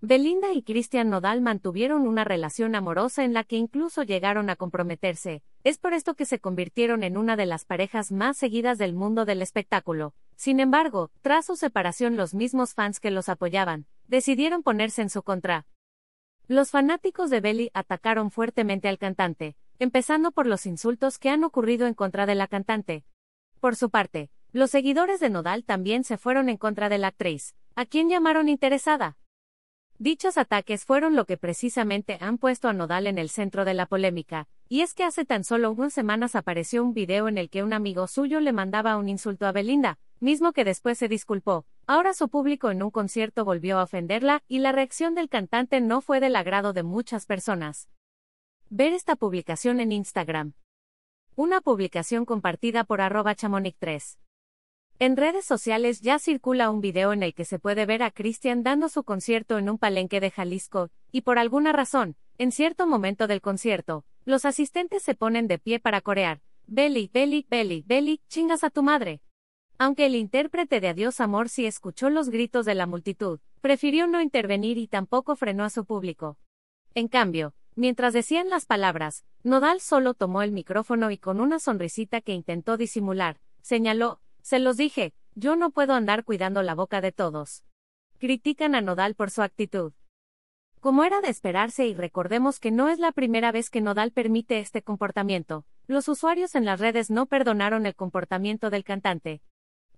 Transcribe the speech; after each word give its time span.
Belinda 0.00 0.52
y 0.52 0.62
Cristian 0.62 1.10
Nodal 1.10 1.40
mantuvieron 1.40 2.06
una 2.06 2.22
relación 2.22 2.76
amorosa 2.76 3.24
en 3.24 3.34
la 3.34 3.42
que 3.42 3.56
incluso 3.56 4.04
llegaron 4.04 4.48
a 4.48 4.54
comprometerse. 4.54 5.42
Es 5.64 5.78
por 5.78 5.92
esto 5.92 6.14
que 6.14 6.24
se 6.24 6.38
convirtieron 6.38 7.02
en 7.02 7.16
una 7.16 7.34
de 7.34 7.46
las 7.46 7.64
parejas 7.64 8.12
más 8.12 8.36
seguidas 8.36 8.78
del 8.78 8.94
mundo 8.94 9.24
del 9.24 9.42
espectáculo. 9.42 10.14
Sin 10.36 10.60
embargo, 10.60 11.10
tras 11.20 11.46
su 11.46 11.56
separación 11.56 12.16
los 12.16 12.32
mismos 12.32 12.74
fans 12.74 13.00
que 13.00 13.10
los 13.10 13.28
apoyaban, 13.28 13.86
decidieron 14.06 14.62
ponerse 14.62 15.02
en 15.02 15.10
su 15.10 15.24
contra. 15.24 15.66
Los 16.46 16.70
fanáticos 16.70 17.28
de 17.28 17.40
Belly 17.40 17.70
atacaron 17.74 18.30
fuertemente 18.30 18.86
al 18.88 18.98
cantante, 18.98 19.56
empezando 19.80 20.30
por 20.30 20.46
los 20.46 20.64
insultos 20.64 21.18
que 21.18 21.28
han 21.28 21.42
ocurrido 21.42 21.88
en 21.88 21.94
contra 21.94 22.24
de 22.24 22.36
la 22.36 22.46
cantante. 22.46 23.04
Por 23.58 23.74
su 23.74 23.90
parte, 23.90 24.30
los 24.52 24.70
seguidores 24.70 25.18
de 25.18 25.28
Nodal 25.28 25.64
también 25.64 26.04
se 26.04 26.18
fueron 26.18 26.48
en 26.48 26.56
contra 26.56 26.88
de 26.88 26.98
la 26.98 27.08
actriz, 27.08 27.56
a 27.74 27.84
quien 27.84 28.08
llamaron 28.08 28.48
interesada. 28.48 29.16
Dichos 30.00 30.38
ataques 30.38 30.84
fueron 30.84 31.16
lo 31.16 31.24
que 31.24 31.36
precisamente 31.36 32.18
han 32.20 32.38
puesto 32.38 32.68
a 32.68 32.72
Nodal 32.72 33.08
en 33.08 33.18
el 33.18 33.30
centro 33.30 33.64
de 33.64 33.74
la 33.74 33.86
polémica, 33.86 34.46
y 34.68 34.82
es 34.82 34.94
que 34.94 35.02
hace 35.02 35.24
tan 35.24 35.42
solo 35.42 35.72
unas 35.72 35.92
semanas 35.92 36.36
apareció 36.36 36.84
un 36.84 36.94
video 36.94 37.26
en 37.26 37.36
el 37.36 37.50
que 37.50 37.64
un 37.64 37.72
amigo 37.72 38.06
suyo 38.06 38.38
le 38.38 38.52
mandaba 38.52 38.96
un 38.96 39.08
insulto 39.08 39.44
a 39.44 39.50
Belinda, 39.50 39.98
mismo 40.20 40.52
que 40.52 40.64
después 40.64 40.98
se 40.98 41.08
disculpó. 41.08 41.66
Ahora 41.88 42.14
su 42.14 42.28
público 42.28 42.70
en 42.70 42.84
un 42.84 42.92
concierto 42.92 43.44
volvió 43.44 43.80
a 43.80 43.82
ofenderla, 43.82 44.44
y 44.46 44.60
la 44.60 44.70
reacción 44.70 45.16
del 45.16 45.28
cantante 45.28 45.80
no 45.80 46.00
fue 46.00 46.20
del 46.20 46.36
agrado 46.36 46.72
de 46.72 46.84
muchas 46.84 47.26
personas. 47.26 47.88
Ver 48.70 48.92
esta 48.92 49.16
publicación 49.16 49.80
en 49.80 49.90
Instagram. 49.90 50.52
Una 51.34 51.60
publicación 51.60 52.24
compartida 52.24 52.84
por 52.84 53.00
arroba 53.00 53.34
chamonix3. 53.34 54.16
En 55.00 55.16
redes 55.16 55.44
sociales 55.44 56.00
ya 56.00 56.18
circula 56.18 56.70
un 56.70 56.80
video 56.80 57.12
en 57.12 57.22
el 57.22 57.32
que 57.32 57.44
se 57.44 57.60
puede 57.60 57.86
ver 57.86 58.02
a 58.02 58.10
Cristian 58.10 58.64
dando 58.64 58.88
su 58.88 59.04
concierto 59.04 59.56
en 59.56 59.70
un 59.70 59.78
palenque 59.78 60.18
de 60.18 60.32
Jalisco, 60.32 60.90
y 61.12 61.20
por 61.20 61.38
alguna 61.38 61.72
razón, 61.72 62.16
en 62.36 62.50
cierto 62.50 62.84
momento 62.84 63.28
del 63.28 63.40
concierto, 63.40 64.04
los 64.24 64.44
asistentes 64.44 65.04
se 65.04 65.14
ponen 65.14 65.46
de 65.46 65.60
pie 65.60 65.78
para 65.78 66.00
corear, 66.00 66.40
Belly, 66.66 67.10
Belly, 67.14 67.46
Belly, 67.48 67.84
Belly, 67.86 68.20
chingas 68.28 68.64
a 68.64 68.70
tu 68.70 68.82
madre. 68.82 69.20
Aunque 69.78 70.06
el 70.06 70.16
intérprete 70.16 70.80
de 70.80 70.88
Adiós 70.88 71.20
Amor 71.20 71.48
sí 71.48 71.64
escuchó 71.64 72.10
los 72.10 72.28
gritos 72.28 72.66
de 72.66 72.74
la 72.74 72.86
multitud, 72.86 73.38
prefirió 73.60 74.08
no 74.08 74.20
intervenir 74.20 74.78
y 74.78 74.88
tampoco 74.88 75.36
frenó 75.36 75.62
a 75.62 75.70
su 75.70 75.84
público. 75.84 76.38
En 76.94 77.06
cambio, 77.06 77.54
mientras 77.76 78.12
decían 78.14 78.50
las 78.50 78.66
palabras, 78.66 79.24
Nodal 79.44 79.80
solo 79.80 80.14
tomó 80.14 80.42
el 80.42 80.50
micrófono 80.50 81.12
y 81.12 81.18
con 81.18 81.40
una 81.40 81.60
sonrisita 81.60 82.20
que 82.20 82.32
intentó 82.34 82.76
disimular, 82.76 83.38
señaló, 83.62 84.20
se 84.42 84.58
los 84.58 84.76
dije, 84.76 85.14
yo 85.34 85.56
no 85.56 85.70
puedo 85.70 85.94
andar 85.94 86.24
cuidando 86.24 86.62
la 86.62 86.74
boca 86.74 87.00
de 87.00 87.12
todos. 87.12 87.64
Critican 88.18 88.74
a 88.74 88.80
Nodal 88.80 89.14
por 89.14 89.30
su 89.30 89.42
actitud. 89.42 89.92
Como 90.80 91.04
era 91.04 91.20
de 91.20 91.28
esperarse 91.28 91.86
y 91.86 91.94
recordemos 91.94 92.60
que 92.60 92.70
no 92.70 92.88
es 92.88 92.98
la 92.98 93.12
primera 93.12 93.52
vez 93.52 93.70
que 93.70 93.80
Nodal 93.80 94.12
permite 94.12 94.58
este 94.60 94.82
comportamiento, 94.82 95.64
los 95.86 96.08
usuarios 96.08 96.54
en 96.54 96.64
las 96.64 96.80
redes 96.80 97.10
no 97.10 97.26
perdonaron 97.26 97.86
el 97.86 97.94
comportamiento 97.94 98.70
del 98.70 98.84
cantante. 98.84 99.42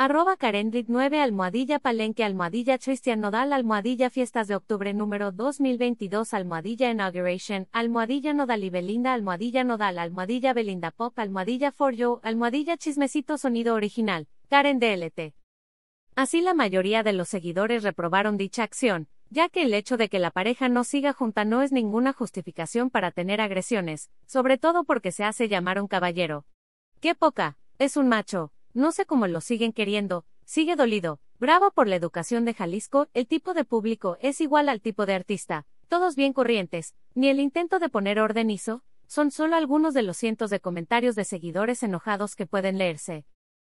Arroba 0.00 0.36
Karendrit 0.36 0.86
9 0.88 1.20
Almohadilla 1.20 1.80
Palenque 1.80 2.22
Almohadilla 2.22 2.78
Christian 2.78 3.18
Nodal 3.18 3.52
Almohadilla 3.52 4.10
Fiestas 4.10 4.46
de 4.46 4.54
Octubre 4.54 4.94
número 4.94 5.32
2022 5.32 6.34
Almohadilla 6.34 6.92
Inauguration 6.92 7.66
Almohadilla 7.72 8.32
Nodal 8.32 8.62
y 8.62 8.70
Belinda 8.70 9.12
Almohadilla 9.12 9.64
Nodal 9.64 9.98
Almohadilla 9.98 10.54
Belinda 10.54 10.92
Pop 10.92 11.18
Almohadilla 11.18 11.72
For 11.72 11.96
You 11.96 12.20
Almohadilla 12.22 12.76
Chismecito 12.76 13.38
Sonido 13.38 13.74
Original 13.74 14.28
Karen 14.48 14.78
DLT. 14.78 15.34
Así 16.14 16.42
la 16.42 16.54
mayoría 16.54 17.02
de 17.02 17.12
los 17.12 17.28
seguidores 17.28 17.82
reprobaron 17.82 18.36
dicha 18.36 18.62
acción, 18.62 19.08
ya 19.30 19.48
que 19.48 19.62
el 19.62 19.74
hecho 19.74 19.96
de 19.96 20.08
que 20.08 20.20
la 20.20 20.30
pareja 20.30 20.68
no 20.68 20.84
siga 20.84 21.12
junta 21.12 21.44
no 21.44 21.62
es 21.62 21.72
ninguna 21.72 22.12
justificación 22.12 22.90
para 22.90 23.10
tener 23.10 23.40
agresiones, 23.40 24.12
sobre 24.26 24.58
todo 24.58 24.84
porque 24.84 25.10
se 25.10 25.24
hace 25.24 25.48
llamar 25.48 25.80
un 25.80 25.88
caballero. 25.88 26.46
¡Qué 27.00 27.16
poca! 27.16 27.58
Es 27.80 27.96
un 27.96 28.08
macho, 28.08 28.52
no 28.78 28.92
sé 28.92 29.06
cómo 29.06 29.26
lo 29.26 29.40
siguen 29.40 29.72
queriendo, 29.72 30.24
sigue 30.44 30.76
dolido. 30.76 31.18
Bravo 31.40 31.72
por 31.72 31.88
la 31.88 31.96
educación 31.96 32.44
de 32.44 32.54
Jalisco, 32.54 33.08
el 33.12 33.26
tipo 33.26 33.52
de 33.52 33.64
público 33.64 34.16
es 34.20 34.40
igual 34.40 34.68
al 34.68 34.80
tipo 34.80 35.04
de 35.04 35.14
artista, 35.14 35.66
todos 35.88 36.14
bien 36.14 36.32
corrientes, 36.32 36.94
ni 37.14 37.28
el 37.28 37.40
intento 37.40 37.80
de 37.80 37.88
poner 37.88 38.20
orden 38.20 38.50
hizo, 38.50 38.84
son 39.08 39.32
solo 39.32 39.56
algunos 39.56 39.94
de 39.94 40.02
los 40.02 40.16
cientos 40.16 40.50
de 40.50 40.60
comentarios 40.60 41.16
de 41.16 41.24
seguidores 41.24 41.82
enojados 41.82 42.36
que 42.36 42.46
pueden 42.46 42.78
leerse. 42.78 43.24